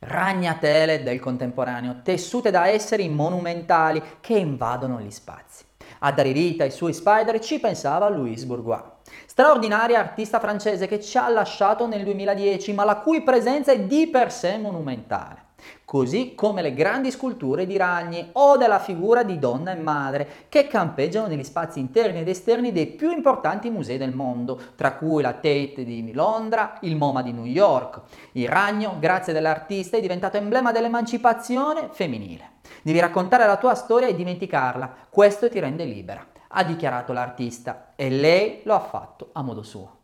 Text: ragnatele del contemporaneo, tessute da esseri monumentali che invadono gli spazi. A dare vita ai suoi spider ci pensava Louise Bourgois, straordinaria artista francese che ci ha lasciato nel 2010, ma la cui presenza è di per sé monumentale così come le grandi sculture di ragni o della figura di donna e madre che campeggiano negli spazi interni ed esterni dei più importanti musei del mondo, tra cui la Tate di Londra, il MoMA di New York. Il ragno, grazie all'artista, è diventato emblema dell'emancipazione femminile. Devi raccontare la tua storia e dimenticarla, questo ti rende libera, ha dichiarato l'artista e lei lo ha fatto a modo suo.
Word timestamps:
ragnatele 0.00 1.02
del 1.02 1.20
contemporaneo, 1.20 2.00
tessute 2.02 2.50
da 2.50 2.68
esseri 2.68 3.08
monumentali 3.08 4.02
che 4.20 4.34
invadono 4.34 5.00
gli 5.00 5.10
spazi. 5.10 5.64
A 6.00 6.12
dare 6.12 6.32
vita 6.32 6.64
ai 6.64 6.70
suoi 6.70 6.92
spider 6.92 7.38
ci 7.40 7.60
pensava 7.60 8.08
Louise 8.08 8.46
Bourgois, 8.46 8.82
straordinaria 9.26 9.98
artista 9.98 10.40
francese 10.40 10.86
che 10.86 11.00
ci 11.00 11.18
ha 11.18 11.28
lasciato 11.28 11.86
nel 11.86 12.04
2010, 12.04 12.72
ma 12.72 12.84
la 12.84 12.96
cui 12.96 13.22
presenza 13.22 13.72
è 13.72 13.80
di 13.80 14.08
per 14.08 14.32
sé 14.32 14.56
monumentale 14.56 15.48
così 15.84 16.34
come 16.34 16.62
le 16.62 16.74
grandi 16.74 17.10
sculture 17.10 17.66
di 17.66 17.76
ragni 17.76 18.30
o 18.32 18.56
della 18.56 18.78
figura 18.78 19.22
di 19.22 19.38
donna 19.38 19.72
e 19.72 19.80
madre 19.80 20.28
che 20.48 20.66
campeggiano 20.66 21.26
negli 21.26 21.44
spazi 21.44 21.80
interni 21.80 22.20
ed 22.20 22.28
esterni 22.28 22.72
dei 22.72 22.86
più 22.86 23.10
importanti 23.10 23.70
musei 23.70 23.98
del 23.98 24.14
mondo, 24.14 24.60
tra 24.76 24.92
cui 24.92 25.22
la 25.22 25.32
Tate 25.32 25.84
di 25.84 26.12
Londra, 26.12 26.78
il 26.82 26.96
MoMA 26.96 27.22
di 27.22 27.32
New 27.32 27.44
York. 27.44 28.00
Il 28.32 28.48
ragno, 28.48 28.96
grazie 28.98 29.36
all'artista, 29.36 29.96
è 29.96 30.00
diventato 30.00 30.36
emblema 30.36 30.72
dell'emancipazione 30.72 31.88
femminile. 31.90 32.58
Devi 32.82 33.00
raccontare 33.00 33.46
la 33.46 33.56
tua 33.56 33.74
storia 33.74 34.08
e 34.08 34.14
dimenticarla, 34.14 35.08
questo 35.10 35.48
ti 35.48 35.58
rende 35.58 35.84
libera, 35.84 36.24
ha 36.48 36.64
dichiarato 36.64 37.12
l'artista 37.12 37.92
e 37.96 38.10
lei 38.10 38.60
lo 38.64 38.74
ha 38.74 38.80
fatto 38.80 39.30
a 39.32 39.42
modo 39.42 39.62
suo. 39.62 39.99